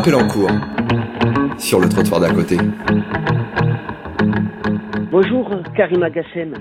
Appel 0.00 0.14
en 0.14 0.26
cours 0.28 0.48
sur 1.58 1.78
le 1.78 1.86
trottoir 1.86 2.22
d'à 2.22 2.30
côté. 2.30 2.56
Bonjour 5.10 5.50
Karima 5.76 6.08
Gassem. 6.08 6.54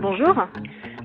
Bonjour. 0.00 0.34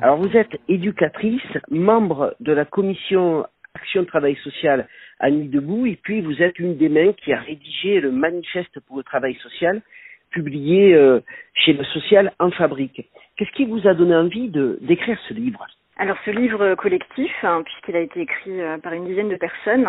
Alors 0.02 0.16
vous 0.16 0.30
êtes 0.38 0.58
éducatrice, 0.70 1.42
membre 1.70 2.34
de 2.40 2.54
la 2.54 2.64
commission 2.64 3.46
Action 3.76 4.06
Travail 4.06 4.38
Social 4.42 4.88
à 5.20 5.30
Nuit 5.32 5.50
Debout 5.50 5.86
et 5.86 6.00
puis 6.02 6.22
vous 6.22 6.42
êtes 6.42 6.60
une 6.60 6.78
des 6.78 6.88
mains 6.88 7.12
qui 7.12 7.34
a 7.34 7.42
rédigé 7.42 8.00
le 8.00 8.14
manifeste 8.14 8.80
pour 8.88 8.96
le 8.96 9.04
travail 9.04 9.36
social 9.44 9.82
publié 10.30 10.94
euh, 10.94 11.20
chez 11.54 11.74
le 11.74 11.84
Social 11.84 12.32
en 12.40 12.52
Fabrique. 12.52 13.10
Qu'est-ce 13.36 13.52
qui 13.52 13.66
vous 13.66 13.86
a 13.86 13.94
donné 13.94 14.16
envie 14.16 14.48
de 14.48 14.80
d'écrire 14.82 15.20
ce 15.28 15.34
livre? 15.34 15.68
Alors 15.98 16.18
ce 16.26 16.32
livre 16.32 16.76
collectif, 16.76 17.32
hein, 17.44 17.62
puisqu'il 17.64 17.96
a 17.96 18.00
été 18.00 18.22
écrit 18.22 18.62
euh, 18.62 18.78
par 18.78 18.94
une 18.94 19.06
dizaine 19.06 19.30
de 19.30 19.36
personnes, 19.36 19.88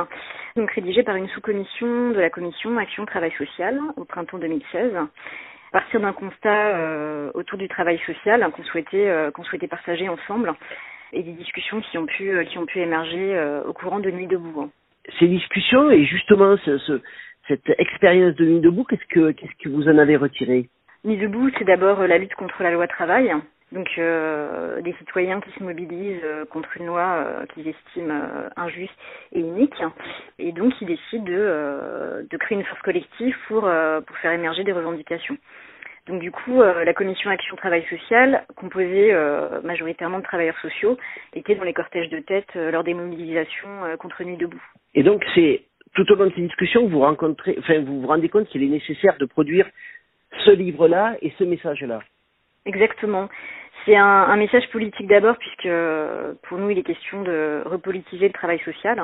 donc 0.57 0.71
rédigé 0.73 1.03
par 1.03 1.17
une 1.17 1.29
sous-commission 1.29 2.11
de 2.11 2.21
la 2.21 2.29
commission 2.29 2.77
Action 2.77 3.07
Travail 3.07 3.33
Social 3.39 3.79
au 3.97 4.05
printemps 4.05 4.39
2016, 4.39 4.97
à 4.97 5.09
partir 5.71 6.01
d'un 6.01 6.13
constat 6.13 6.77
euh, 6.77 7.31
autour 7.35 7.57
du 7.57 7.69
travail 7.69 7.99
social 8.05 8.47
qu'on 8.51 8.65
souhaitait 8.65 9.09
euh, 9.09 9.31
qu'on 9.31 9.45
souhaitait 9.45 9.69
partager 9.69 10.09
ensemble 10.09 10.53
et 11.13 11.23
des 11.23 11.33
discussions 11.33 11.81
qui 11.81 11.97
ont 11.99 12.07
pu 12.07 12.45
qui 12.47 12.59
ont 12.59 12.67
pu 12.67 12.81
émerger 12.81 13.61
au 13.67 13.73
courant 13.73 14.01
de 14.01 14.11
Nuit 14.11 14.27
debout. 14.27 14.71
Ces 15.19 15.29
discussions 15.29 15.91
et 15.91 16.05
justement 16.05 16.57
ce, 16.65 16.79
ce, 16.79 17.01
cette 17.49 17.71
expérience 17.79 18.35
de 18.35 18.45
Nuit 18.45 18.61
debout, 18.61 18.85
qu'est-ce 18.85 19.07
que 19.09 19.31
qu'est-ce 19.31 19.63
que 19.63 19.69
vous 19.69 19.89
en 19.89 19.99
avez 19.99 20.17
retiré? 20.17 20.69
Nuit 21.05 21.19
debout, 21.19 21.51
c'est 21.59 21.65
d'abord 21.65 22.07
la 22.07 22.19
lutte 22.19 22.35
contre 22.35 22.63
la 22.63 22.71
loi 22.71 22.87
travail 22.87 23.33
donc 23.73 23.89
euh, 23.99 24.81
des 24.83 24.93
citoyens 24.95 25.41
qui 25.41 25.51
se 25.53 25.63
mobilisent 25.63 26.21
euh, 26.25 26.45
contre 26.45 26.77
une 26.77 26.87
loi 26.87 27.25
euh, 27.27 27.47
qu'ils 27.47 27.69
estiment 27.69 28.15
injuste 28.57 28.93
et 29.33 29.41
inique, 29.41 29.75
et 30.39 30.53
donc 30.53 30.75
qui 30.75 30.85
décident 30.85 31.25
de, 31.25 32.27
de 32.31 32.37
créer 32.37 32.59
une 32.59 32.65
force 32.65 32.83
collective 32.83 33.35
pour, 33.49 33.63
pour 33.63 34.17
faire 34.19 34.33
émerger 34.33 34.65
des 34.65 34.73
revendications. 34.73 35.37
Donc 36.07 36.21
du 36.21 36.33
coup, 36.33 36.61
la 36.61 36.93
commission 36.95 37.31
Action 37.31 37.55
Travail 37.57 37.85
Social, 37.89 38.45
composée 38.57 39.15
majoritairement 39.63 40.19
de 40.19 40.25
travailleurs 40.25 40.59
sociaux, 40.61 40.99
était 41.33 41.55
dans 41.55 41.63
les 41.63 41.73
cortèges 41.73 42.09
de 42.09 42.19
tête 42.19 42.55
lors 42.55 42.83
des 42.83 42.95
mobilisations 42.95 43.69
contre 43.99 44.25
Nuit 44.25 44.37
debout. 44.37 44.63
Et 44.95 45.03
donc 45.03 45.25
c'est 45.35 45.63
tout 45.95 46.11
au 46.11 46.17
long 46.17 46.27
de 46.27 46.33
ces 46.35 46.43
discussions 46.43 46.87
que 46.87 46.91
vous 46.91 47.01
rencontrez, 47.01 47.55
enfin 47.59 47.81
vous 47.81 48.01
vous 48.01 48.07
rendez 48.07 48.29
compte 48.29 48.49
qu'il 48.49 48.63
est 48.65 48.69
nécessaire 48.69 49.17
de 49.19 49.27
produire 49.27 49.67
ce 50.45 50.51
livre-là 50.51 51.17
et 51.23 51.33
ce 51.39 51.45
message-là. 51.45 52.01
Exactement. 52.65 53.29
C'est 53.85 53.97
un, 53.97 54.05
un, 54.05 54.37
message 54.37 54.69
politique 54.71 55.09
d'abord, 55.09 55.37
puisque 55.39 55.69
pour 56.43 56.59
nous, 56.59 56.71
il 56.71 56.79
est 56.79 56.83
question 56.83 57.23
de 57.23 57.63
repolitiser 57.65 58.29
le 58.29 58.33
travail 58.33 58.61
social, 58.61 59.03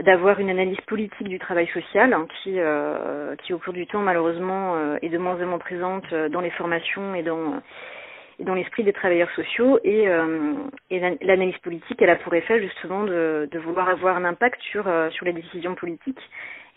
d'avoir 0.00 0.38
une 0.38 0.50
analyse 0.50 0.80
politique 0.82 1.28
du 1.28 1.38
travail 1.38 1.66
social, 1.68 2.16
qui, 2.42 2.54
euh, 2.56 3.34
qui 3.36 3.52
au 3.52 3.58
cours 3.58 3.72
du 3.72 3.86
temps, 3.86 4.00
malheureusement, 4.00 4.76
euh, 4.76 4.96
est 5.02 5.08
de 5.08 5.18
moins 5.18 5.42
en 5.42 5.46
moins 5.46 5.58
présente 5.58 6.12
dans 6.14 6.40
les 6.40 6.50
formations 6.50 7.14
et 7.14 7.22
dans, 7.22 7.60
dans 8.40 8.54
l'esprit 8.54 8.84
des 8.84 8.92
travailleurs 8.92 9.30
sociaux. 9.32 9.78
Et, 9.84 10.08
euh, 10.08 10.54
et 10.90 11.00
l'analyse 11.00 11.58
politique, 11.58 12.00
elle 12.00 12.10
a 12.10 12.16
pour 12.16 12.34
effet 12.34 12.60
justement 12.60 13.04
de, 13.04 13.48
de 13.50 13.58
vouloir 13.58 13.88
avoir 13.88 14.16
un 14.16 14.24
impact 14.24 14.60
sur, 14.62 14.86
euh, 14.88 15.10
sur 15.10 15.26
les 15.26 15.32
décisions 15.32 15.74
politiques 15.74 16.20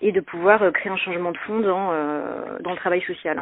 et 0.02 0.12
de 0.12 0.20
pouvoir 0.20 0.72
créer 0.74 0.92
un 0.92 0.98
changement 0.98 1.32
de 1.32 1.38
fond 1.38 1.60
dans, 1.60 1.92
euh, 1.94 2.60
dans 2.60 2.72
le 2.72 2.78
travail 2.78 3.02
social. 3.02 3.42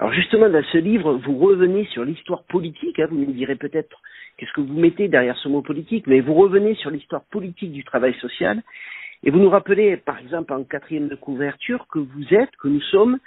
Alors 0.00 0.14
justement, 0.14 0.48
dans 0.48 0.64
ce 0.64 0.78
livre, 0.78 1.12
vous 1.12 1.36
revenez 1.36 1.84
sur 1.92 2.06
l'histoire 2.06 2.42
politique, 2.44 2.98
hein, 2.98 3.06
vous 3.10 3.18
me 3.18 3.26
direz 3.26 3.56
peut-être 3.56 4.00
qu'est-ce 4.38 4.52
que 4.54 4.62
vous 4.62 4.80
mettez 4.80 5.08
derrière 5.08 5.36
ce 5.36 5.46
mot 5.50 5.60
politique, 5.60 6.06
mais 6.06 6.20
vous 6.20 6.32
revenez 6.32 6.74
sur 6.76 6.90
l'histoire 6.90 7.22
politique 7.24 7.70
du 7.70 7.84
travail 7.84 8.14
social, 8.14 8.62
et 9.24 9.30
vous 9.30 9.38
nous 9.38 9.50
rappelez, 9.50 9.98
par 9.98 10.18
exemple, 10.18 10.54
en 10.54 10.64
quatrième 10.64 11.08
de 11.08 11.16
couverture, 11.16 11.86
que 11.92 11.98
vous 11.98 12.32
êtes, 12.34 12.56
que 12.56 12.68
nous 12.68 12.80
sommes 12.80 13.18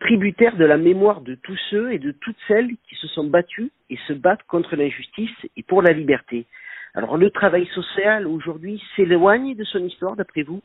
tributaires 0.00 0.56
de 0.56 0.66
la 0.66 0.76
mémoire 0.76 1.22
de 1.22 1.34
tous 1.34 1.58
ceux 1.70 1.94
et 1.94 1.98
de 1.98 2.12
toutes 2.12 2.36
celles 2.46 2.72
qui 2.86 2.94
se 2.96 3.08
sont 3.08 3.24
battus 3.24 3.70
et 3.88 3.96
se 4.06 4.12
battent 4.12 4.46
contre 4.46 4.76
l'injustice 4.76 5.34
et 5.56 5.62
pour 5.62 5.80
la 5.80 5.94
liberté. 5.94 6.44
Alors 6.92 7.16
le 7.16 7.30
travail 7.30 7.64
social 7.68 8.26
aujourd'hui 8.26 8.82
s'éloigne 8.96 9.54
de 9.54 9.64
son 9.64 9.78
histoire, 9.78 10.14
d'après 10.14 10.42
vous? 10.42 10.60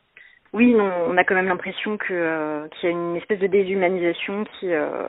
Oui, 0.51 0.75
on 0.77 1.17
a 1.17 1.23
quand 1.23 1.33
même 1.33 1.47
l'impression 1.47 1.97
euh, 2.11 2.67
qu'il 2.67 2.89
y 2.89 2.91
a 2.91 2.95
une 2.95 3.15
espèce 3.15 3.39
de 3.39 3.47
déshumanisation 3.47 4.43
qui 4.59 4.71
euh, 4.71 5.07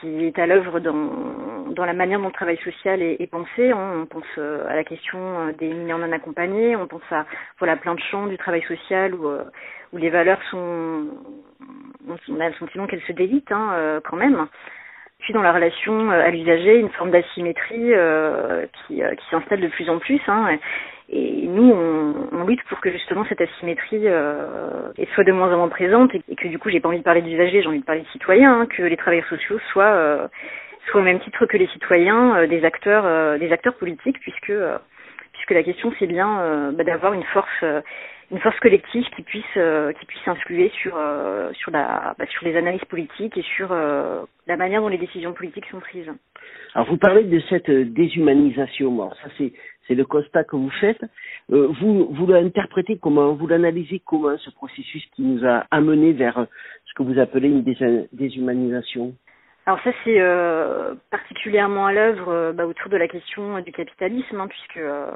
qui 0.00 0.26
est 0.26 0.38
à 0.38 0.46
l'œuvre 0.46 0.80
dans 0.80 1.70
dans 1.70 1.84
la 1.84 1.92
manière 1.92 2.18
dont 2.18 2.26
le 2.26 2.32
travail 2.32 2.58
social 2.64 3.00
est, 3.00 3.30
pensé. 3.30 3.72
On, 3.72 4.04
pense 4.06 4.24
euh, 4.38 4.66
à 4.68 4.74
la 4.74 4.82
question 4.82 5.52
des 5.58 5.68
mineurs 5.68 5.98
non 5.98 6.10
accompagnés, 6.10 6.74
on 6.74 6.86
pense 6.86 7.02
à 7.10 7.26
voilà 7.58 7.76
plein 7.76 7.94
de 7.94 8.00
champs 8.00 8.26
du 8.26 8.36
travail 8.36 8.62
social 8.62 9.14
où 9.14 9.28
où 9.92 9.96
les 9.96 10.10
valeurs 10.10 10.40
sont 10.50 11.06
on 12.28 12.40
a 12.40 12.48
le 12.48 12.54
sentiment 12.54 12.86
qu'elles 12.86 13.02
se 13.02 13.12
délitent 13.12 13.52
hein, 13.52 14.00
quand 14.08 14.16
même. 14.16 14.46
Puis 15.20 15.34
dans 15.34 15.42
la 15.42 15.52
relation 15.52 16.10
à 16.10 16.30
l'usager, 16.30 16.78
une 16.78 16.88
forme 16.90 17.10
d'asymétrie 17.10 17.92
qui, 18.86 18.94
qui 18.96 19.30
s'installe 19.30 19.60
de 19.60 19.68
plus 19.68 19.88
en 19.90 19.98
plus. 19.98 20.20
Hein, 20.26 20.58
et 21.12 21.46
nous, 21.48 21.72
on, 21.72 22.28
on, 22.32 22.46
lutte 22.46 22.62
pour 22.68 22.80
que 22.80 22.90
justement 22.90 23.24
cette 23.28 23.40
asymétrie 23.40 24.06
euh, 24.06 24.92
soit 25.14 25.24
de 25.24 25.32
moins 25.32 25.52
en 25.52 25.56
moins 25.56 25.68
présente 25.68 26.14
et, 26.14 26.36
que 26.36 26.46
du 26.46 26.58
coup, 26.58 26.70
j'ai 26.70 26.78
pas 26.78 26.88
envie 26.88 26.98
de 26.98 27.02
parler 27.02 27.22
d'usagers, 27.22 27.62
j'ai 27.62 27.68
envie 27.68 27.80
de 27.80 27.84
parler 27.84 28.02
de 28.02 28.08
citoyens, 28.08 28.60
hein, 28.60 28.66
que 28.66 28.82
les 28.82 28.96
travailleurs 28.96 29.26
sociaux 29.26 29.58
soient, 29.72 29.92
euh, 29.92 30.28
soient 30.86 31.00
au 31.00 31.04
même 31.04 31.18
titre 31.18 31.46
que 31.46 31.56
les 31.56 31.66
citoyens 31.68 32.36
euh, 32.36 32.46
des 32.46 32.64
acteurs, 32.64 33.04
euh, 33.06 33.38
des 33.38 33.50
acteurs 33.50 33.74
politiques, 33.74 34.20
puisque 34.20 34.50
euh, 34.50 34.78
puisque 35.32 35.50
la 35.50 35.62
question 35.64 35.92
c'est 35.98 36.06
bien 36.06 36.40
euh, 36.40 36.70
bah, 36.72 36.84
d'avoir 36.84 37.12
une 37.12 37.24
force 37.24 37.64
une 38.30 38.38
force 38.38 38.58
collective 38.60 39.04
qui 39.16 39.22
puisse 39.22 39.58
qui 39.98 40.06
puisse 40.06 40.28
influer 40.28 40.70
sur 40.82 40.92
sur 41.54 41.70
la 41.70 42.14
bah, 42.18 42.26
sur 42.28 42.44
les 42.44 42.56
analyses 42.56 42.84
politiques 42.84 43.36
et 43.36 43.42
sur 43.42 43.70
la 43.70 44.56
manière 44.56 44.80
dont 44.80 44.88
les 44.88 44.98
décisions 44.98 45.32
politiques 45.32 45.66
sont 45.66 45.80
prises. 45.80 46.10
Alors 46.74 46.88
vous 46.88 46.96
parlez 46.96 47.24
de 47.24 47.40
cette 47.48 47.70
déshumanisation. 47.70 48.92
Bon, 48.92 49.10
ça 49.22 49.28
c'est 49.36 49.52
c'est 49.90 49.96
le 49.96 50.04
constat 50.04 50.44
que 50.44 50.54
vous 50.54 50.70
faites. 50.70 51.02
Euh, 51.50 51.66
vous 51.80 52.06
vous 52.12 52.26
l'interprétez 52.28 52.98
comment? 52.98 53.34
Vous 53.34 53.48
l'analysez 53.48 54.00
comment 54.04 54.38
ce 54.38 54.50
processus 54.50 55.04
qui 55.16 55.22
nous 55.22 55.44
a 55.44 55.64
amené 55.72 56.12
vers 56.12 56.46
ce 56.86 56.94
que 56.94 57.02
vous 57.02 57.18
appelez 57.18 57.48
une 57.48 57.64
déshumanisation? 58.12 59.14
Alors 59.66 59.80
ça 59.82 59.90
c'est 60.04 60.18
euh, 60.18 60.94
particulièrement 61.10 61.86
à 61.86 61.92
l'œuvre 61.92 62.28
euh, 62.28 62.52
bah, 62.52 62.66
autour 62.66 62.90
de 62.90 62.96
la 62.96 63.08
question 63.08 63.60
du 63.60 63.72
capitalisme, 63.72 64.40
hein, 64.40 64.48
puisque 64.48 64.78
euh, 64.78 65.06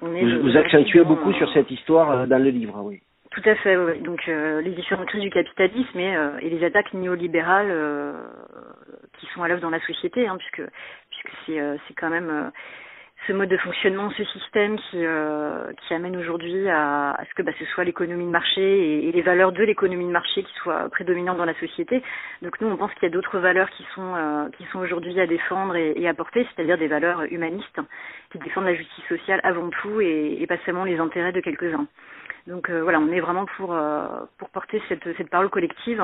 on 0.00 0.14
est. 0.14 0.22
Vous, 0.22 0.42
vous 0.42 0.56
accentuez 0.56 1.04
beaucoup 1.04 1.32
sur 1.34 1.52
cette 1.52 1.70
histoire 1.70 2.26
dans 2.26 2.42
le 2.42 2.50
livre, 2.50 2.80
oui. 2.82 3.00
Tout 3.30 3.42
à 3.44 3.54
fait, 3.56 3.76
oui. 3.76 4.00
Donc 4.00 4.26
les 4.26 4.70
différentes 4.70 5.08
crises 5.08 5.20
du 5.20 5.30
capitalisme 5.30 5.98
et, 5.98 6.16
et 6.40 6.48
les 6.48 6.64
attaques 6.64 6.94
néolibérales 6.94 7.70
qui 9.18 9.26
sont 9.26 9.42
à 9.42 9.48
l'œuvre 9.48 9.60
dans 9.60 9.70
la 9.70 9.80
société, 9.80 10.26
hein, 10.26 10.38
puisque 10.38 10.68
puisque 11.10 11.36
c'est 11.44 11.60
c'est 11.86 11.94
quand 11.94 12.08
même 12.08 12.50
ce 13.26 13.32
mode 13.32 13.48
de 13.48 13.56
fonctionnement, 13.56 14.10
ce 14.10 14.24
système 14.24 14.78
qui, 14.78 15.04
euh, 15.04 15.72
qui 15.82 15.94
amène 15.94 16.16
aujourd'hui 16.16 16.68
à, 16.68 17.12
à, 17.12 17.24
ce 17.24 17.34
que 17.34 17.42
bah, 17.42 17.52
ce 17.58 17.64
soit 17.66 17.84
l'économie 17.84 18.24
de 18.24 18.30
marché 18.30 19.08
et, 19.08 19.12
les 19.12 19.22
valeurs 19.22 19.52
de 19.52 19.62
l'économie 19.62 20.06
de 20.06 20.10
marché 20.10 20.42
qui 20.42 20.52
soient 20.54 20.88
prédominantes 20.90 21.38
dans 21.38 21.44
la 21.44 21.58
société. 21.58 22.02
Donc 22.42 22.60
nous, 22.60 22.68
on 22.68 22.76
pense 22.76 22.92
qu'il 22.94 23.04
y 23.04 23.06
a 23.06 23.10
d'autres 23.10 23.38
valeurs 23.38 23.70
qui 23.70 23.84
sont, 23.94 24.14
euh, 24.14 24.48
qui 24.56 24.64
sont 24.66 24.78
aujourd'hui 24.78 25.18
à 25.20 25.26
défendre 25.26 25.76
et, 25.76 25.92
et 25.96 26.08
à 26.08 26.14
porter, 26.14 26.46
c'est-à-dire 26.54 26.78
des 26.78 26.88
valeurs 26.88 27.24
humanistes 27.30 27.80
qui 28.30 28.38
défendent 28.38 28.66
la 28.66 28.74
justice 28.74 29.04
sociale 29.08 29.40
avant 29.42 29.70
tout 29.70 30.00
et, 30.00 30.36
et 30.40 30.46
pas 30.46 30.58
seulement 30.64 30.84
les 30.84 30.98
intérêts 30.98 31.32
de 31.32 31.40
quelques-uns. 31.40 31.86
Donc 32.46 32.70
euh, 32.70 32.82
voilà, 32.82 33.00
on 33.00 33.10
est 33.10 33.20
vraiment 33.20 33.46
pour, 33.56 33.74
euh, 33.74 34.06
pour 34.38 34.50
porter 34.50 34.80
cette, 34.88 35.16
cette 35.16 35.30
parole 35.30 35.50
collective 35.50 36.02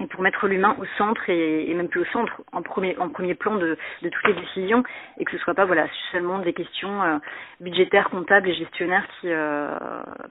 et 0.00 0.06
pour 0.06 0.22
mettre 0.22 0.48
l'humain 0.48 0.76
au 0.80 0.84
centre 0.98 1.30
et, 1.30 1.70
et, 1.70 1.74
même 1.74 1.88
plus 1.88 2.00
au 2.00 2.04
centre, 2.06 2.42
en 2.52 2.62
premier, 2.62 2.96
en 2.98 3.08
premier 3.08 3.34
plan 3.34 3.56
de, 3.56 3.76
de, 4.02 4.08
toutes 4.08 4.26
les 4.26 4.34
décisions, 4.34 4.82
et 5.18 5.24
que 5.24 5.30
ce 5.30 5.38
soit 5.38 5.54
pas 5.54 5.66
voilà 5.66 5.86
seulement 6.10 6.40
des 6.40 6.52
questions 6.52 7.02
euh, 7.02 7.18
budgétaires, 7.60 8.10
comptables 8.10 8.48
et 8.48 8.54
gestionnaires 8.54 9.06
qui, 9.20 9.28
euh, 9.30 9.68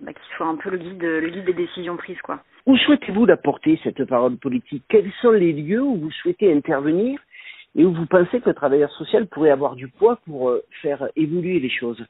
bah, 0.02 0.12
qui 0.12 0.36
soient 0.36 0.48
un 0.48 0.56
peu 0.56 0.70
le 0.70 0.78
guide, 0.78 1.04
le 1.04 1.30
guide 1.30 1.46
des 1.46 1.54
décisions 1.54 1.96
prises, 1.96 2.22
quoi. 2.22 2.40
Où 2.66 2.78
souhaitez-vous 2.78 3.26
l'apporter 3.26 3.80
cette 3.84 4.04
parole 4.06 4.38
politique? 4.38 4.84
Quels 4.90 5.12
sont 5.22 5.32
les 5.32 5.54
lieux 5.54 5.82
où 5.82 5.96
vous 5.96 6.12
souhaitez 6.12 6.54
intervenir 6.54 7.20
et 7.76 7.86
où 7.86 7.94
vous 7.94 8.06
pensez 8.06 8.42
que 8.42 8.50
le 8.50 8.56
travailleur 8.56 8.92
social 8.92 9.28
pourrait 9.28 9.50
avoir 9.50 9.76
du 9.76 9.88
poids 9.88 10.18
pour 10.26 10.50
euh, 10.50 10.62
faire 10.82 11.08
évoluer 11.16 11.60
les 11.60 11.70
choses? 11.70 12.06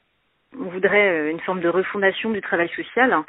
On 0.59 0.65
voudrait 0.65 1.31
une 1.31 1.39
forme 1.39 1.61
de 1.61 1.69
refondation 1.69 2.31
du 2.31 2.41
travail 2.41 2.69
social 2.75 3.23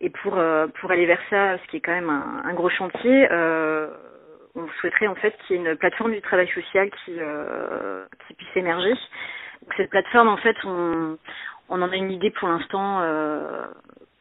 et 0.00 0.10
pour 0.10 0.38
euh, 0.38 0.66
pour 0.80 0.90
aller 0.90 1.06
vers 1.06 1.20
ça, 1.28 1.58
ce 1.58 1.70
qui 1.70 1.76
est 1.76 1.80
quand 1.80 1.92
même 1.92 2.10
un, 2.10 2.42
un 2.44 2.54
gros 2.54 2.70
chantier, 2.70 3.28
euh, 3.30 3.88
on 4.54 4.66
souhaiterait 4.80 5.06
en 5.06 5.14
fait 5.14 5.36
qu'il 5.46 5.56
y 5.56 5.58
ait 5.58 5.62
une 5.70 5.76
plateforme 5.76 6.12
du 6.12 6.22
travail 6.22 6.48
social 6.48 6.90
qui 7.04 7.16
euh, 7.18 8.04
qui 8.26 8.34
puisse 8.34 8.56
émerger. 8.56 8.94
Donc 9.62 9.74
cette 9.76 9.90
plateforme, 9.90 10.28
en 10.28 10.38
fait, 10.38 10.56
on 10.64 11.18
on 11.68 11.82
en 11.82 11.90
a 11.90 11.96
une 11.96 12.10
idée 12.10 12.30
pour 12.30 12.48
l'instant 12.48 13.00
euh, 13.02 13.66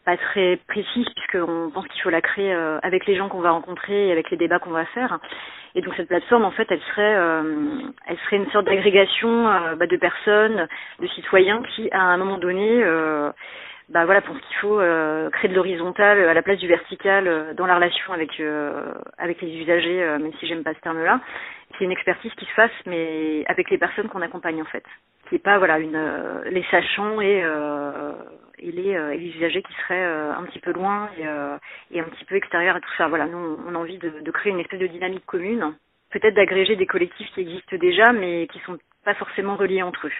pas 0.06 0.18
très 0.18 0.60
précise 0.68 1.08
puisqu'on 1.16 1.72
pense 1.74 1.88
qu'il 1.88 2.02
faut 2.02 2.10
la 2.10 2.22
créer 2.22 2.54
euh, 2.54 2.80
avec 2.84 3.06
les 3.06 3.16
gens 3.16 3.30
qu'on 3.30 3.42
va 3.42 3.52
rencontrer 3.52 4.08
et 4.08 4.12
avec 4.12 4.30
les 4.31 4.38
débats 4.38 4.60
qu'on 4.60 4.72
va 4.72 4.86
faire. 4.86 5.20
Et 5.76 5.81
donc 5.81 5.94
cette 5.96 6.08
plateforme, 6.08 6.46
en 6.46 6.52
fait, 6.52 6.68
elle 6.72 6.81
serait, 6.81 7.16
euh, 7.16 7.44
elle 8.08 8.18
serait 8.26 8.38
une 8.38 8.50
sorte 8.52 8.66
d'agrégation 8.66 9.48
euh, 9.48 9.76
bah, 9.76 9.86
de 9.86 9.98
personnes, 9.98 10.68
de 11.00 11.08
citoyens 11.08 11.62
qui, 11.76 11.90
à 11.92 12.02
un 12.02 12.18
moment 12.18 12.38
donné, 12.38 12.84
bah 13.89 14.06
voilà, 14.06 14.21
pense 14.21 14.39
qu'il 14.39 14.56
faut 14.57 14.80
euh, 14.80 15.30
créer 15.31 15.50
de 15.50 15.56
l'horizontal 15.56 16.19
à 16.19 16.33
la 16.33 16.41
place 16.44 16.59
du 16.59 16.68
vertical 16.68 17.27
euh, 17.27 17.53
dans 17.56 17.65
la 17.65 17.75
relation 17.75 18.13
avec 18.13 18.39
euh, 18.39 18.94
avec 19.18 19.41
les 19.41 19.51
usagers, 19.57 20.18
même 20.19 20.31
si 20.39 20.47
j'aime 20.47 20.63
pas 20.63 20.75
ce 20.75 20.80
terme-là. 20.81 21.19
C'est 21.77 21.86
une 21.86 21.91
expertise 21.91 22.31
qui 22.36 22.45
se 22.45 22.53
fasse, 22.53 22.71
mais 22.86 23.44
avec 23.47 23.69
les 23.71 23.77
personnes 23.80 24.07
qu'on 24.07 24.21
accompagne 24.21 24.62
en 24.62 24.65
fait, 24.65 24.83
qui 25.27 25.36
est 25.36 25.44
pas 25.44 25.57
voilà 25.57 25.80
une 25.80 26.00
les 26.51 26.63
sachants 26.69 27.19
et 27.21 27.44
et 28.62 28.71
les, 28.71 28.89
et 28.91 29.18
les 29.18 29.38
usagers 29.38 29.63
qui 29.63 29.74
seraient 29.74 30.03
un 30.03 30.44
petit 30.44 30.59
peu 30.59 30.74
loin 30.74 31.09
et, 31.18 31.24
et 31.95 32.00
un 32.01 32.03
petit 32.03 32.25
peu 32.25 32.35
extérieurs 32.35 32.75
à 32.75 32.81
tout 32.81 32.94
ça. 32.97 33.07
Voilà, 33.07 33.25
nous 33.25 33.57
on 33.68 33.74
a 33.74 33.77
envie 33.77 33.97
de, 33.97 34.09
de 34.21 34.31
créer 34.31 34.51
une 34.51 34.59
espèce 34.59 34.80
de 34.80 34.88
dynamique 34.88 35.25
commune, 35.25 35.74
peut-être 36.12 36.35
d'agréger 36.35 36.75
des 36.75 36.88
collectifs 36.88 37.31
qui 37.33 37.42
existent 37.42 37.77
déjà, 37.77 38.12
mais 38.12 38.47
qui 38.47 38.59
sont 38.59 38.77
pas 39.06 39.13
forcément 39.15 39.56
reliés 39.56 39.81
entre 39.81 40.07
eux. 40.07 40.12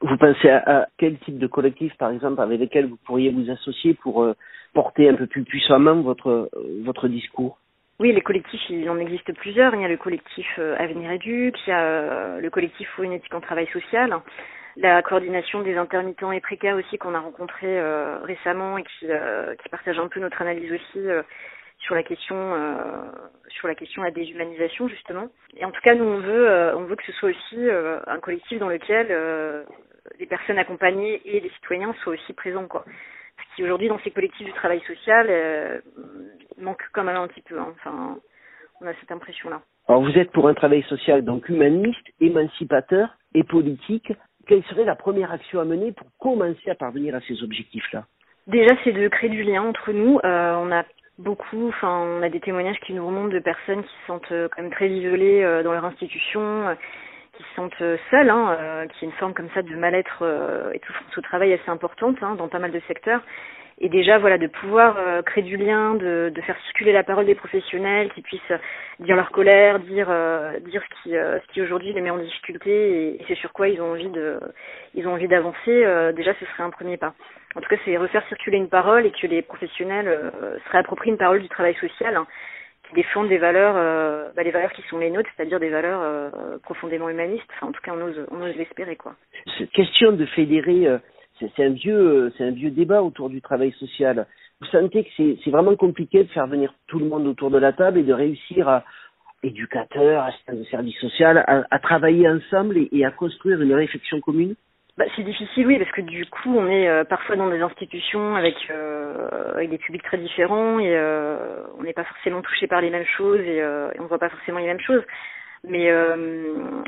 Vous 0.00 0.16
pensez 0.16 0.48
à, 0.48 0.88
quel 0.98 1.18
type 1.18 1.38
de 1.38 1.46
collectif, 1.46 1.96
par 1.96 2.10
exemple, 2.10 2.40
avec 2.40 2.60
lesquels 2.60 2.86
vous 2.86 2.98
pourriez 3.06 3.30
vous 3.30 3.50
associer 3.50 3.94
pour 3.94 4.22
euh, 4.22 4.34
porter 4.72 5.08
un 5.08 5.14
peu 5.14 5.26
plus 5.26 5.44
puissamment 5.44 6.00
votre, 6.02 6.30
euh, 6.30 6.82
votre 6.84 7.08
discours? 7.08 7.58
Oui, 8.00 8.12
les 8.12 8.20
collectifs, 8.20 8.68
il 8.70 8.88
en 8.90 8.98
existe 8.98 9.32
plusieurs. 9.34 9.74
Il 9.74 9.80
y 9.80 9.84
a 9.84 9.88
le 9.88 9.96
collectif 9.96 10.46
euh, 10.58 10.76
Avenir 10.78 11.10
Éduc, 11.12 11.56
il 11.66 11.70
y 11.70 11.72
a 11.72 12.40
le 12.40 12.50
collectif 12.50 12.88
Pour 12.94 13.04
une 13.04 13.12
éthique 13.12 13.34
en 13.34 13.40
travail 13.40 13.68
social, 13.72 14.12
la 14.76 15.00
coordination 15.02 15.62
des 15.62 15.76
intermittents 15.76 16.32
et 16.32 16.40
précaires 16.40 16.76
aussi 16.76 16.98
qu'on 16.98 17.14
a 17.14 17.20
rencontré 17.20 17.80
récemment 18.24 18.76
et 18.76 18.82
qui, 18.82 19.06
qui 19.06 19.68
partage 19.68 20.00
un 20.00 20.08
peu 20.08 20.18
notre 20.18 20.42
analyse 20.42 20.72
aussi 20.72 21.06
sur 21.84 21.94
la 21.94 22.02
question 22.02 22.36
sur 23.48 23.68
la 23.68 23.74
question 23.74 24.02
de 24.02 24.06
la 24.06 24.12
déshumanisation 24.12 24.88
justement. 24.88 25.28
Et 25.56 25.64
en 25.64 25.70
tout 25.70 25.80
cas, 25.82 25.94
nous 25.94 26.04
on 26.04 26.18
veut 26.18 26.74
on 26.76 26.84
veut 26.84 26.96
que 26.96 27.04
ce 27.04 27.12
soit 27.12 27.30
aussi 27.30 27.68
un 28.06 28.20
collectif 28.20 28.58
dans 28.58 28.68
lequel 28.68 29.08
les 30.18 30.26
personnes 30.26 30.58
accompagnées 30.58 31.20
et 31.24 31.40
les 31.40 31.50
citoyens 31.50 31.94
soient 32.02 32.14
aussi 32.14 32.32
présents 32.32 32.66
quoi. 32.66 32.84
Ce 33.36 33.56
qui 33.56 33.64
aujourd'hui 33.64 33.88
dans 33.88 33.98
ces 34.00 34.10
collectifs 34.10 34.46
du 34.46 34.52
travail 34.52 34.80
social 34.86 35.26
euh, 35.28 35.80
manque 36.58 36.82
quand 36.92 37.04
même 37.04 37.16
un 37.16 37.28
petit 37.28 37.42
peu. 37.42 37.58
Hein. 37.58 37.74
Enfin, 37.76 38.18
on 38.80 38.86
a 38.86 38.94
cette 39.00 39.10
impression 39.10 39.50
là. 39.50 39.62
Alors 39.88 40.02
vous 40.02 40.16
êtes 40.18 40.30
pour 40.32 40.48
un 40.48 40.54
travail 40.54 40.82
social 40.84 41.24
donc 41.24 41.48
humaniste, 41.48 42.06
émancipateur 42.20 43.16
et 43.34 43.44
politique. 43.44 44.12
Quelle 44.46 44.62
serait 44.64 44.84
la 44.84 44.94
première 44.94 45.32
action 45.32 45.60
à 45.60 45.64
mener 45.64 45.92
pour 45.92 46.06
commencer 46.18 46.70
à 46.70 46.74
parvenir 46.74 47.14
à 47.14 47.20
ces 47.22 47.42
objectifs-là? 47.42 48.04
Déjà, 48.46 48.74
c'est 48.84 48.92
de 48.92 49.08
créer 49.08 49.30
du 49.30 49.42
lien 49.42 49.62
entre 49.62 49.90
nous. 49.92 50.18
Euh, 50.22 50.54
on 50.56 50.70
a 50.70 50.84
beaucoup, 51.18 51.68
enfin, 51.68 52.00
on 52.00 52.22
a 52.22 52.28
des 52.28 52.40
témoignages 52.40 52.80
qui 52.80 52.92
nous 52.92 53.06
remontent 53.06 53.28
de 53.28 53.38
personnes 53.38 53.82
qui 53.82 53.88
se 53.88 54.06
sentent 54.06 54.32
euh, 54.32 54.48
quand 54.48 54.62
même 54.62 54.72
très 54.72 54.88
isolées 54.88 55.42
euh, 55.42 55.62
dans 55.62 55.72
leur 55.72 55.84
institution, 55.84 56.76
qui 57.36 57.42
se 57.42 57.54
sentent 57.54 57.80
euh, 57.80 57.96
seuls, 58.10 58.30
hein, 58.30 58.56
euh, 58.58 58.86
qui 58.86 59.04
est 59.04 59.08
une 59.08 59.14
forme 59.14 59.34
comme 59.34 59.50
ça 59.54 59.62
de 59.62 59.74
mal-être 59.74 60.18
euh, 60.22 60.72
et 60.72 60.80
souffrance 60.86 61.18
au 61.18 61.20
travail 61.20 61.52
assez 61.52 61.70
importante 61.70 62.16
hein, 62.22 62.34
dans 62.36 62.48
pas 62.48 62.58
mal 62.58 62.72
de 62.72 62.80
secteurs. 62.86 63.20
Et 63.80 63.88
déjà, 63.88 64.18
voilà, 64.18 64.38
de 64.38 64.46
pouvoir 64.46 64.96
euh, 64.98 65.22
créer 65.22 65.42
du 65.42 65.56
lien, 65.56 65.96
de, 65.96 66.30
de, 66.32 66.40
faire 66.42 66.56
circuler 66.66 66.92
la 66.92 67.02
parole 67.02 67.26
des 67.26 67.34
professionnels, 67.34 68.08
qui 68.12 68.22
puissent 68.22 68.40
dire 69.00 69.16
leur 69.16 69.32
colère, 69.32 69.80
dire 69.80 70.06
dire 70.60 70.80
ce 70.82 71.02
qui 71.02 71.10
ce 71.10 71.52
qui 71.52 71.60
aujourd'hui 71.60 71.92
les 71.92 72.00
met 72.00 72.10
en 72.10 72.18
difficulté 72.18 72.70
et, 72.70 73.20
et 73.20 73.24
c'est 73.26 73.34
sur 73.34 73.52
quoi 73.52 73.68
ils 73.68 73.80
ont 73.82 73.90
envie 73.90 74.10
de 74.10 74.38
ils 74.94 75.08
ont 75.08 75.14
envie 75.14 75.26
d'avancer. 75.26 76.12
déjà, 76.14 76.34
ce 76.34 76.46
serait 76.46 76.62
un 76.62 76.70
premier 76.70 76.98
pas. 76.98 77.14
En 77.54 77.60
tout 77.60 77.68
cas, 77.68 77.76
c'est 77.84 77.96
refaire 77.96 78.26
circuler 78.28 78.58
une 78.58 78.68
parole 78.68 79.06
et 79.06 79.12
que 79.12 79.26
les 79.26 79.42
professionnels 79.42 80.32
se 80.64 80.70
réapproprient 80.72 81.10
une 81.10 81.18
parole 81.18 81.40
du 81.40 81.48
travail 81.48 81.74
social. 81.76 82.16
Hein, 82.16 82.26
qui 82.88 82.94
défendent 82.94 83.28
des 83.28 83.38
valeurs, 83.38 83.74
euh, 83.76 84.30
bah, 84.36 84.42
les 84.42 84.50
valeurs 84.50 84.72
qui 84.72 84.82
sont 84.82 84.98
les 84.98 85.10
nôtres, 85.10 85.28
c'est-à-dire 85.36 85.60
des 85.60 85.70
valeurs 85.70 86.00
euh, 86.02 86.58
profondément 86.62 87.08
humanistes. 87.08 87.46
Enfin, 87.56 87.68
en 87.68 87.72
tout 87.72 87.80
cas, 87.82 87.92
on 87.94 88.00
ose, 88.02 88.26
on 88.30 88.42
ose 88.42 88.56
l'espérer, 88.56 88.96
quoi. 88.96 89.14
Cette 89.58 89.70
question 89.70 90.12
de 90.12 90.24
fédérer, 90.26 90.86
euh, 90.86 90.98
c'est 91.38 91.64
un 91.64 91.70
vieux, 91.70 92.32
c'est 92.36 92.44
un 92.44 92.50
vieux 92.50 92.70
débat 92.70 93.02
autour 93.02 93.30
du 93.30 93.40
travail 93.40 93.72
social. 93.72 94.26
Vous 94.60 94.66
sentez 94.68 95.04
que 95.04 95.10
c'est 95.16 95.50
vraiment 95.50 95.76
compliqué 95.76 96.24
de 96.24 96.28
faire 96.28 96.46
venir 96.46 96.72
tout 96.86 96.98
le 96.98 97.06
monde 97.06 97.26
autour 97.26 97.50
de 97.50 97.58
la 97.58 97.72
table 97.72 97.98
et 97.98 98.02
de 98.02 98.12
réussir 98.12 98.68
à 98.68 98.84
éducateurs, 99.42 100.24
assistants 100.24 100.54
de 100.54 100.64
service 100.64 100.96
social, 101.00 101.44
à, 101.46 101.78
travailler 101.80 102.26
ensemble 102.28 102.78
et 102.90 103.04
à 103.04 103.10
construire 103.10 103.60
une 103.60 103.74
réflexion 103.74 104.20
commune? 104.20 104.54
Bah, 104.96 105.06
c'est 105.16 105.24
difficile, 105.24 105.66
oui, 105.66 105.78
parce 105.78 105.90
que 105.90 106.02
du 106.02 106.24
coup, 106.26 106.56
on 106.56 106.68
est 106.68 106.88
euh, 106.88 107.02
parfois 107.02 107.34
dans 107.34 107.50
des 107.50 107.60
institutions 107.60 108.36
avec, 108.36 108.54
euh, 108.70 109.52
avec 109.54 109.68
des 109.70 109.78
publics 109.78 110.04
très 110.04 110.18
différents 110.18 110.78
et 110.78 110.94
euh, 110.96 111.64
on 111.76 111.82
n'est 111.82 111.92
pas 111.92 112.04
forcément 112.04 112.42
touché 112.42 112.68
par 112.68 112.80
les 112.80 112.90
mêmes 112.90 113.06
choses 113.16 113.40
et, 113.40 113.60
euh, 113.60 113.90
on 113.98 114.06
voit 114.06 114.20
pas 114.20 114.28
forcément 114.28 114.60
les 114.60 114.66
mêmes 114.66 114.80
choses. 114.80 115.02
Mais 115.66 115.90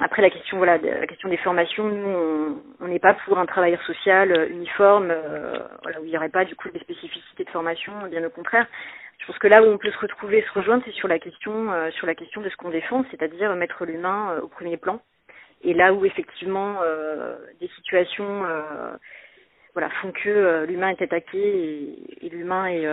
après, 0.03 0.20
la 0.20 0.29
question, 0.29 0.58
voilà, 0.58 0.76
la 0.76 1.06
question 1.06 1.31
des 1.31 1.38
formations, 1.38 1.88
nous, 1.88 2.62
on 2.79 2.88
n'est 2.88 2.99
pas 2.99 3.14
pour 3.25 3.38
un 3.38 3.47
travailleur 3.47 3.81
social 3.85 4.50
uniforme, 4.50 5.14
voilà, 5.82 5.99
où 5.99 6.05
il 6.05 6.11
n'y 6.11 6.17
aurait 6.19 6.29
pas 6.29 6.44
du 6.44 6.55
coup 6.56 6.69
des 6.69 6.81
spécificités 6.81 7.44
de 7.44 7.50
formation, 7.50 7.93
bien 8.11 8.23
au 8.23 8.29
contraire. 8.29 8.67
Je 9.19 9.26
pense 9.26 9.38
que 9.38 9.49
là 9.49 9.62
où 9.62 9.67
on 9.67 9.79
peut 9.79 9.91
se 9.91 9.99
retrouver, 9.99 10.43
se 10.43 10.58
rejoindre, 10.58 10.82
c'est 10.85 10.93
sur 10.93 11.08
la 11.08 11.19
question, 11.19 11.70
sur 11.93 12.06
la 12.06 12.14
question 12.14 12.43
de 12.43 12.50
ce 12.50 12.56
qu'on 12.56 12.69
défend, 12.69 13.03
c'est-à-dire 13.11 13.56
mettre 13.56 13.87
l'humain 13.87 14.41
au 14.43 14.49
premier 14.49 14.76
plan 14.76 15.00
et 15.62 15.75
là 15.75 15.93
où 15.93 16.05
effectivement 16.05 16.76
euh, 16.82 17.37
des 17.61 17.69
situations 17.76 18.44
euh, 18.44 18.97
voilà, 19.75 19.91
font 20.03 20.12
que 20.12 20.29
euh, 20.29 20.67
l'humain 20.67 20.91
est 20.91 21.03
attaqué 21.03 21.97
et, 22.23 22.29
l'humain 22.29 22.67
est 22.67 22.87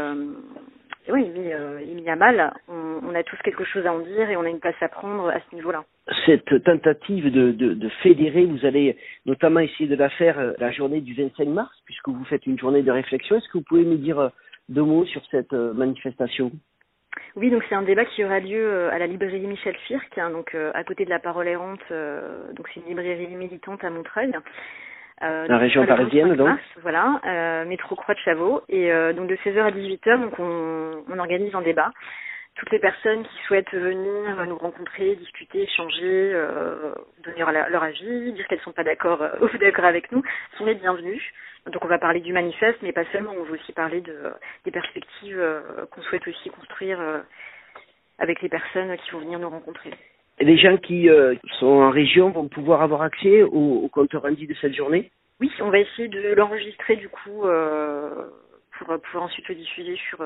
oui, 1.11 1.27
mis, 1.27 1.49
il 1.85 1.95
mis 1.95 2.09
à 2.09 2.15
mal, 2.15 2.53
on, 2.69 3.01
on, 3.03 3.13
a 3.13 3.23
tous 3.23 3.35
quelque 3.43 3.65
chose 3.65 3.85
à 3.85 3.91
en 3.91 3.99
dire 3.99 4.29
et 4.29 4.37
on 4.37 4.43
a 4.43 4.49
une 4.49 4.61
place 4.61 4.81
à 4.81 4.87
prendre 4.87 5.29
à 5.29 5.39
ce 5.49 5.55
niveau-là. 5.55 5.83
Cette 6.25 6.63
tentative 6.63 7.29
de, 7.29 7.51
de, 7.51 7.73
de, 7.73 7.89
fédérer, 8.01 8.45
vous 8.45 8.65
allez 8.65 8.95
notamment 9.25 9.59
essayer 9.59 9.89
de 9.89 9.97
la 9.97 10.09
faire 10.09 10.53
la 10.59 10.71
journée 10.71 11.01
du 11.01 11.13
25 11.13 11.45
mars, 11.49 11.77
puisque 11.83 12.07
vous 12.07 12.23
faites 12.23 12.45
une 12.45 12.57
journée 12.57 12.83
de 12.83 12.91
réflexion. 12.91 13.35
Est-ce 13.35 13.49
que 13.49 13.57
vous 13.57 13.65
pouvez 13.67 13.83
me 13.83 13.97
dire 13.97 14.31
deux 14.69 14.83
mots 14.83 15.05
sur 15.05 15.21
cette 15.29 15.51
manifestation? 15.51 16.53
Oui, 17.35 17.49
donc 17.49 17.63
c'est 17.67 17.75
un 17.75 17.81
débat 17.81 18.05
qui 18.05 18.23
aura 18.23 18.39
lieu 18.39 18.63
euh, 18.63 18.91
à 18.91 18.99
la 18.99 19.07
librairie 19.07 19.39
Michel 19.39 19.75
Firck, 19.87 20.17
hein, 20.17 20.29
donc 20.29 20.53
euh, 20.53 20.71
à 20.75 20.83
côté 20.83 21.03
de 21.05 21.09
la 21.09 21.19
Parole 21.19 21.47
errante. 21.47 21.81
Euh, 21.91 22.51
donc 22.53 22.67
c'est 22.73 22.79
une 22.81 22.87
librairie 22.87 23.27
militante 23.27 23.83
à 23.83 23.89
Montreuil. 23.89 24.31
Euh, 25.21 25.47
la 25.47 25.57
région 25.57 25.85
parisienne, 25.85 26.35
donc. 26.35 26.59
voilà, 26.81 27.21
euh, 27.25 27.65
métro 27.65 27.95
Croix 27.95 28.13
de 28.13 28.19
Chavaux. 28.19 28.61
Et 28.69 28.91
donc 29.15 29.27
de 29.27 29.35
16h 29.37 29.61
à 29.61 29.71
18h, 29.71 30.21
donc 30.21 30.37
on, 30.39 31.03
on, 31.09 31.19
organise 31.19 31.53
un 31.55 31.61
débat. 31.61 31.91
Toutes 32.55 32.71
les 32.71 32.79
personnes 32.79 33.23
qui 33.23 33.43
souhaitent 33.47 33.73
venir 33.73 34.45
nous 34.45 34.57
rencontrer, 34.57 35.15
discuter, 35.15 35.63
échanger, 35.63 36.33
donner 37.23 37.39
leur, 37.39 37.51
leur, 37.51 37.83
avis, 37.83 38.31
dire 38.33 38.47
qu'elles 38.47 38.61
sont 38.61 38.71
pas 38.71 38.83
d'accord 38.83 39.21
ou 39.41 39.57
d'accord 39.57 39.85
avec 39.85 40.11
nous, 40.11 40.23
sont 40.57 40.65
les 40.65 40.75
bienvenues. 40.75 41.33
Donc 41.71 41.83
on 41.85 41.87
va 41.87 41.97
parler 41.97 42.19
du 42.19 42.33
manifeste, 42.33 42.79
mais 42.81 42.91
pas 42.91 43.05
seulement, 43.11 43.31
on 43.37 43.43
va 43.43 43.53
aussi 43.53 43.71
parler 43.71 44.01
de, 44.01 44.15
des 44.65 44.71
perspectives 44.71 45.39
euh, 45.39 45.85
qu'on 45.91 46.01
souhaite 46.01 46.27
aussi 46.27 46.49
construire 46.49 46.99
euh, 46.99 47.19
avec 48.19 48.41
les 48.41 48.49
personnes 48.49 48.95
qui 48.97 49.11
vont 49.11 49.19
venir 49.19 49.39
nous 49.39 49.49
rencontrer. 49.49 49.91
Et 50.39 50.45
les 50.45 50.57
gens 50.57 50.77
qui 50.77 51.09
euh, 51.09 51.35
sont 51.59 51.67
en 51.67 51.89
région 51.89 52.31
vont 52.31 52.49
pouvoir 52.49 52.81
avoir 52.81 53.01
accès 53.01 53.43
au, 53.43 53.83
au 53.83 53.87
compte 53.87 54.13
rendu 54.13 54.45
de 54.45 54.53
cette 54.55 54.75
journée? 54.75 55.09
Oui, 55.39 55.49
on 55.61 55.69
va 55.69 55.79
essayer 55.79 56.09
de 56.09 56.33
l'enregistrer 56.33 56.97
du 56.97 57.07
coup 57.07 57.43
pour 58.83 58.99
pouvoir 58.99 59.23
ensuite 59.23 59.47
le 59.47 59.55
diffuser 59.55 59.95
sur 60.09 60.19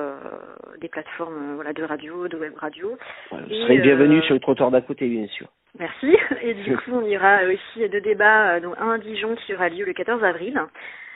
des 0.80 0.88
plateformes 0.88 1.54
voilà, 1.54 1.72
de 1.72 1.82
radio, 1.82 2.28
de 2.28 2.36
web 2.36 2.52
radio. 2.56 2.96
vous 3.30 3.54
serez 3.54 3.78
bienvenue 3.78 4.22
sur 4.22 4.34
le 4.34 4.40
trottoir 4.40 4.70
d'à 4.70 4.80
côté, 4.80 5.08
bien 5.08 5.26
sûr. 5.28 5.48
Merci. 5.78 6.16
Et 6.42 6.54
du 6.54 6.76
coup, 6.76 6.92
on 6.92 7.06
ira 7.06 7.40
aussi 7.44 7.88
deux 7.88 8.00
débats, 8.00 8.54
un 8.56 8.90
à 8.90 8.98
Dijon 8.98 9.34
qui 9.36 9.54
aura 9.54 9.68
lieu 9.68 9.84
le 9.84 9.92
14 9.92 10.22
avril, 10.24 10.60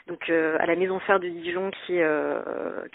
donc 0.09 0.29
euh, 0.31 0.57
à 0.59 0.67
la 0.67 0.77
Maison 0.77 0.99
Phare 1.01 1.21
de 1.21 1.29
Dijon 1.29 1.71
qui 1.71 1.97
est, 1.97 2.03
euh, 2.03 2.41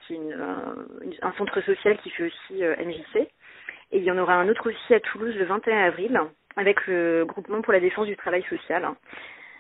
qui 0.01 0.13
est 0.13 0.17
une, 0.17 0.33
un, 0.33 1.27
un, 1.27 1.31
centre 1.33 1.61
social 1.61 1.97
qui 2.03 2.09
fait 2.09 2.23
aussi 2.23 2.63
euh, 2.63 2.75
MJC. 2.77 3.27
Et 3.91 3.99
il 3.99 4.03
y 4.03 4.11
en 4.11 4.17
aura 4.17 4.35
un 4.35 4.49
autre 4.49 4.69
aussi 4.69 4.93
à 4.93 4.99
Toulouse 4.99 5.35
le 5.37 5.45
21 5.45 5.85
avril 5.85 6.19
avec 6.57 6.85
le 6.87 7.23
groupement 7.25 7.61
pour 7.61 7.71
la 7.71 7.79
défense 7.79 8.07
du 8.07 8.17
travail 8.17 8.43
social. 8.49 8.85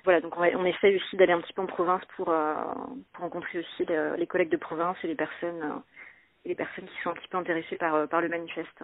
Voilà, 0.07 0.21
donc 0.21 0.37
on, 0.37 0.41
on 0.41 0.63
essaye 0.63 0.95
aussi 0.95 1.17
d'aller 1.17 1.33
un 1.33 1.41
petit 1.41 1.51
peu 1.51 1.61
en 1.61 1.65
province 1.65 2.01
pour, 2.15 2.29
euh, 2.29 2.53
pour 3.11 3.25
rencontrer 3.25 3.59
aussi 3.59 3.83
les, 3.89 4.11
les, 4.17 4.25
collègues 4.25 4.47
de 4.47 4.55
province 4.55 4.95
et 5.03 5.07
les 5.07 5.15
personnes 5.15 5.61
euh, 5.61 6.45
et 6.45 6.49
les 6.49 6.55
personnes 6.55 6.85
qui 6.85 7.01
sont 7.03 7.09
un 7.09 7.13
petit 7.13 7.27
peu 7.27 7.35
intéressées 7.35 7.75
par, 7.75 8.07
par 8.07 8.21
le 8.21 8.29
manifeste. 8.29 8.83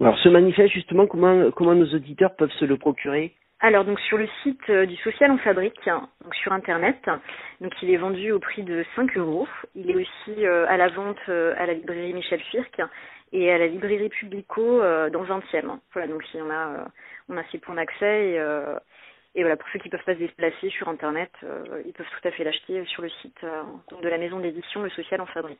Alors 0.00 0.16
ce 0.20 0.28
manifeste 0.28 0.72
justement, 0.72 1.08
comment 1.08 1.50
comment 1.50 1.74
nos 1.74 1.92
auditeurs 1.92 2.36
peuvent 2.36 2.52
se 2.60 2.64
le 2.64 2.76
procurer? 2.76 3.34
Alors 3.58 3.84
donc 3.84 3.98
sur 3.98 4.18
le 4.18 4.28
site 4.44 4.70
euh, 4.70 4.86
du 4.86 4.94
Social 4.98 5.32
en 5.32 5.38
Fabrique, 5.38 5.84
donc 5.84 6.32
sur 6.36 6.52
internet, 6.52 7.10
donc 7.60 7.72
il 7.82 7.90
est 7.90 7.96
vendu 7.96 8.30
au 8.30 8.38
prix 8.38 8.62
de 8.62 8.84
5 8.94 9.16
euros. 9.16 9.48
Il 9.74 9.90
est 9.90 9.96
aussi 9.96 10.46
euh, 10.46 10.64
à 10.68 10.76
la 10.76 10.90
vente 10.90 11.18
euh, 11.28 11.56
à 11.58 11.66
la 11.66 11.74
librairie 11.74 12.14
Michel 12.14 12.38
Firck 12.52 12.80
et 13.32 13.50
à 13.50 13.58
la 13.58 13.66
librairie 13.66 14.10
Publico 14.10 14.78
dans 14.78 15.22
le 15.22 15.26
20e. 15.26 15.78
Voilà 15.92 16.06
donc 16.06 16.22
il 16.32 16.38
y 16.38 16.42
en 16.42 16.50
a, 16.50 16.86
on 17.28 17.36
a 17.36 17.42
ces 17.50 17.58
points 17.58 17.74
d'accès 17.74 18.30
et, 18.30 18.40
et 19.34 19.42
voilà 19.42 19.56
pour 19.56 19.68
ceux 19.72 19.78
qui 19.78 19.88
peuvent 19.88 20.04
pas 20.04 20.14
se 20.14 20.18
déplacer 20.18 20.70
sur 20.70 20.88
internet, 20.88 21.30
ils 21.86 21.92
peuvent 21.92 22.06
tout 22.06 22.28
à 22.28 22.30
fait 22.32 22.44
l'acheter 22.44 22.84
sur 22.86 23.02
le 23.02 23.08
site 23.08 23.44
de 24.02 24.08
la 24.08 24.18
maison 24.18 24.40
d'édition 24.40 24.82
Le 24.82 24.90
Social 24.90 25.20
en 25.20 25.26
Fabrique. 25.26 25.58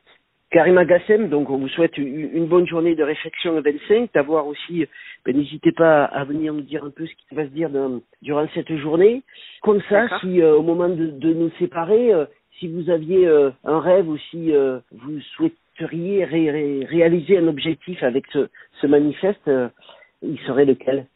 Karima 0.53 0.85
Gassem, 0.85 1.29
donc 1.29 1.49
on 1.49 1.57
vous 1.57 1.67
souhaite 1.67 1.97
une 1.97 2.45
bonne 2.45 2.67
journée 2.67 2.93
de 2.93 3.03
réflexion 3.03 3.55
le 3.55 3.61
25, 3.61 4.13
d'avoir 4.13 4.45
aussi, 4.45 4.85
ben, 5.25 5.35
n'hésitez 5.35 5.71
pas 5.71 6.05
à 6.05 6.23
venir 6.25 6.53
nous 6.53 6.61
dire 6.61 6.83
un 6.83 6.91
peu 6.91 7.07
ce 7.07 7.13
qui 7.13 7.33
va 7.33 7.45
se 7.45 7.49
dire 7.49 7.71
durant 8.21 8.47
cette 8.53 8.71
journée. 8.75 9.23
Comme 9.63 9.81
ça, 9.89 10.07
si 10.19 10.43
euh, 10.43 10.53
au 10.53 10.61
moment 10.61 10.89
de, 10.89 11.07
de, 11.07 11.33
nous 11.33 11.49
séparer, 11.57 12.13
euh, 12.13 12.25
si 12.59 12.67
vous 12.67 12.91
aviez 12.91 13.27
un 13.63 13.79
rêve 13.79 14.07
ou 14.07 14.17
si 14.29 14.53
vous 14.91 15.19
souhaiteriez 15.35 16.23
réaliser 16.23 17.39
un 17.39 17.47
objectif 17.47 18.03
avec 18.03 18.25
ce, 18.31 18.47
ce 18.79 18.85
manifeste, 18.85 19.49
il 20.21 20.39
serait 20.41 20.65
lequel? 20.65 21.07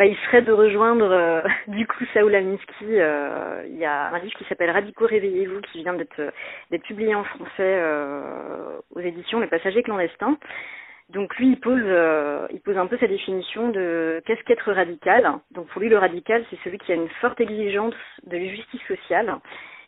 Bah, 0.00 0.06
il 0.06 0.16
serait 0.24 0.40
de 0.40 0.50
rejoindre 0.50 1.10
euh, 1.10 1.42
du 1.68 1.86
coup 1.86 2.02
Saoul 2.14 2.34
Aminski. 2.34 2.86
Euh, 2.88 3.62
il 3.68 3.76
y 3.76 3.84
a 3.84 4.08
un 4.08 4.18
livre 4.20 4.34
qui 4.38 4.44
s'appelle 4.44 4.70
Radicaux 4.70 5.04
réveillez-vous 5.04 5.60
qui 5.60 5.82
vient 5.82 5.92
d'être 5.92 6.32
d'être 6.70 6.84
publié 6.84 7.14
en 7.14 7.22
français 7.22 7.50
euh, 7.60 8.78
aux 8.94 9.00
éditions 9.00 9.40
Le 9.40 9.46
Passager 9.46 9.82
clandestin. 9.82 10.38
Donc 11.10 11.36
lui, 11.36 11.48
il 11.48 11.60
pose, 11.60 11.84
il 12.50 12.60
pose 12.60 12.78
un 12.78 12.86
peu 12.86 12.96
sa 12.96 13.08
définition 13.08 13.68
de 13.68 14.22
qu'est-ce 14.24 14.42
qu'être 14.44 14.72
radical. 14.72 15.28
Donc 15.50 15.66
pour 15.66 15.82
lui, 15.82 15.90
le 15.90 15.98
radical, 15.98 16.44
c'est 16.48 16.58
celui 16.64 16.78
qui 16.78 16.92
a 16.92 16.94
une 16.94 17.08
forte 17.20 17.40
exigence 17.40 17.94
de 18.26 18.38
justice 18.38 18.80
sociale 18.86 19.34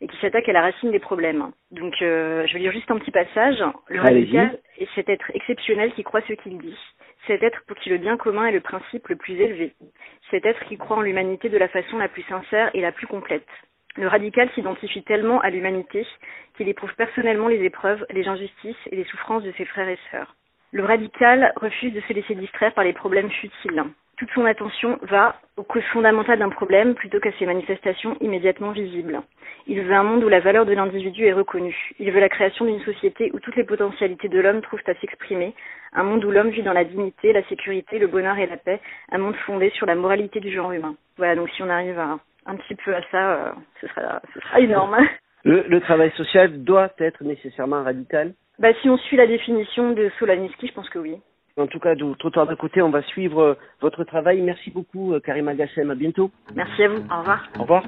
et 0.03 0.09
qui 0.09 0.17
s'attaque 0.19 0.49
à 0.49 0.53
la 0.53 0.63
racine 0.63 0.91
des 0.91 0.99
problèmes. 0.99 1.53
Donc 1.71 1.95
je 2.01 2.53
vais 2.53 2.59
lire 2.59 2.73
juste 2.73 2.91
un 2.91 2.99
petit 2.99 3.13
passage. 3.13 3.65
Le 3.89 4.01
radical 4.01 4.59
est 4.79 4.89
cet 4.95 5.09
être 5.09 5.31
exceptionnel 5.33 5.93
qui 5.95 6.03
croit 6.03 6.23
ce 6.29 6.35
qu'il 6.35 6.59
dit 6.59 6.77
cet 7.27 7.43
être 7.43 7.63
pour 7.67 7.77
qui 7.77 7.91
le 7.91 7.99
bien 7.99 8.17
commun 8.17 8.47
est 8.47 8.53
le 8.53 8.61
principe 8.61 9.09
le 9.09 9.17
plus 9.17 9.35
élevé, 9.35 9.75
cet 10.31 10.47
être 10.47 10.65
qui 10.65 10.77
croit 10.77 10.97
en 10.97 11.03
l'humanité 11.03 11.49
de 11.49 11.59
la 11.59 11.69
façon 11.69 11.99
la 11.99 12.09
plus 12.09 12.23
sincère 12.23 12.71
et 12.75 12.81
la 12.81 12.93
plus 12.93 13.07
complète. 13.07 13.47
Le 13.97 14.09
radical 14.09 14.49
s'identifie 14.55 15.03
tellement 15.03 15.41
à 15.41 15.51
l'humanité 15.51 16.07
qu'il 16.57 16.69
éprouve 16.69 16.95
personnellement 16.95 17.49
les 17.49 17.63
épreuves, 17.63 18.05
les 18.11 18.27
injustices 18.27 18.89
et 18.91 18.97
les 18.97 19.05
souffrances 19.05 19.43
de 19.43 19.53
ses 19.53 19.67
frères 19.67 19.89
et 19.89 19.99
sœurs. 20.11 20.35
Le 20.73 20.85
radical 20.85 21.53
refuse 21.57 21.93
de 21.93 22.01
se 22.01 22.13
laisser 22.13 22.35
distraire 22.35 22.73
par 22.73 22.85
les 22.85 22.95
problèmes 22.95 23.31
futiles 23.31 23.85
toute 24.23 24.31
son 24.37 24.45
attention 24.45 25.01
va 25.03 25.35
aux 25.57 25.65
causes 25.65 25.83
fondamentales 25.93 26.39
d'un 26.39 26.49
problème 26.49 26.95
plutôt 26.95 27.19
qu'à 27.19 27.33
ses 27.41 27.47
manifestations 27.47 28.17
immédiatement 28.21 28.71
visibles. 28.71 29.21
Il 29.67 29.81
veut 29.83 29.95
un 29.95 30.03
monde 30.03 30.25
où 30.25 30.29
la 30.29 30.41
valeur 30.41 30.67
de 30.67 30.73
l'individu 30.73 31.25
est 31.25 31.33
reconnue. 31.33 31.91
Il 31.99 32.11
veut 32.11 32.21
la 32.21 32.29
création 32.29 32.65
d'une 32.65 32.81
société 32.81 33.31
où 33.33 33.41
toutes 33.41 33.57
les 33.57 33.65
potentialités 33.65 34.29
de 34.29 34.41
l'homme 34.41 34.61
trouvent 34.63 34.83
à 34.87 34.95
s'exprimer, 34.95 35.55
un 35.93 36.03
monde 36.03 36.25
où 36.25 36.31
l'homme 36.31 36.51
vit 36.51 36.63
dans 36.63 36.73
la 36.73 36.85
dignité, 36.85 37.33
la 37.33 37.45
sécurité, 37.45 37.99
le 37.99 38.07
bonheur 38.07 38.39
et 38.39 38.47
la 38.47 38.57
paix, 38.57 38.81
un 39.11 39.19
monde 39.19 39.37
fondé 39.47 39.71
sur 39.71 39.87
la 39.87 39.95
moralité 39.95 40.41
du 40.41 40.51
genre 40.51 40.73
humain. 40.73 40.95
Voilà, 41.17 41.37
donc 41.37 41.51
si 41.51 41.63
on 41.63 41.69
arrive 41.71 41.99
à, 41.99 42.19
un 42.47 42.57
petit 42.57 42.75
peu 42.75 42.95
à 42.95 43.03
ça, 43.11 43.33
euh, 43.33 43.53
ce, 43.81 43.87
sera, 43.89 44.21
ce 44.35 44.41
sera 44.41 44.61
énorme. 44.61 44.97
Le, 45.45 45.65
le 45.67 45.81
travail 45.81 46.13
social 46.17 46.63
doit 46.63 46.93
être 47.01 47.25
nécessairement 47.25 47.83
radical 47.83 48.33
bah, 48.61 48.69
Si 48.81 48.89
on 48.89 48.97
suit 48.97 49.17
la 49.17 49.27
définition 49.27 49.91
de 49.91 50.09
Solaniski, 50.21 50.69
je 50.69 50.73
pense 50.73 50.89
que 50.89 51.01
oui. 51.01 51.17
En 51.57 51.67
tout 51.67 51.81
cas, 51.81 51.95
de 51.95 52.15
trottoir 52.15 52.47
de 52.47 52.55
côté, 52.55 52.81
on 52.81 52.91
va 52.91 53.03
suivre 53.03 53.43
euh, 53.43 53.55
votre 53.81 54.05
travail. 54.05 54.41
Merci 54.41 54.71
beaucoup, 54.71 55.13
euh, 55.13 55.21
Karim 55.21 55.49
Agassem. 55.49 55.91
À 55.91 55.95
bientôt. 55.95 56.31
Merci 56.55 56.85
à 56.85 56.89
vous. 56.89 57.05
Au 57.11 57.19
revoir. 57.19 57.49
Au 57.59 57.63
revoir. 57.63 57.85